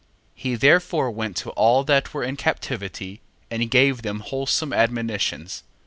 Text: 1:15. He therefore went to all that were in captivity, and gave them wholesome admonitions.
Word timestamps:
1:15. 0.35 0.41
He 0.41 0.55
therefore 0.55 1.11
went 1.11 1.37
to 1.37 1.51
all 1.51 1.83
that 1.83 2.11
were 2.11 2.23
in 2.23 2.35
captivity, 2.35 3.21
and 3.51 3.69
gave 3.69 4.01
them 4.01 4.21
wholesome 4.21 4.73
admonitions. 4.73 5.61